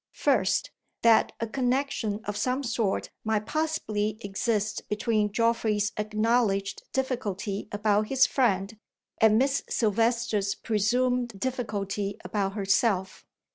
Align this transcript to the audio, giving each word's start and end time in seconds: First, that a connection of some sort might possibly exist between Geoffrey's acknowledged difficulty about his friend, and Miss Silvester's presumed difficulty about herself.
First, 0.15 0.71
that 1.03 1.31
a 1.39 1.45
connection 1.45 2.21
of 2.25 2.35
some 2.35 2.63
sort 2.63 3.11
might 3.23 3.45
possibly 3.45 4.17
exist 4.21 4.89
between 4.89 5.31
Geoffrey's 5.31 5.91
acknowledged 5.95 6.81
difficulty 6.91 7.67
about 7.71 8.07
his 8.07 8.25
friend, 8.25 8.79
and 9.19 9.37
Miss 9.37 9.61
Silvester's 9.69 10.55
presumed 10.55 11.39
difficulty 11.39 12.17
about 12.25 12.53
herself. 12.53 13.27